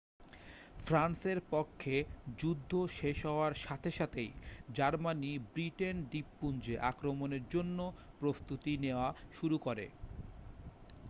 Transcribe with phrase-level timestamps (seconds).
[0.85, 1.95] ফ্রান্সের পক্ষে
[2.39, 4.31] যুদ্ধ শেষ হওয়ার সাথে সাথেই
[4.69, 7.79] জার্মানি ব্রিটেন দ্বীপপুঞ্জে আক্রমণের জন্য
[8.19, 9.85] প্রস্তুতি নেওয়া শুরু করে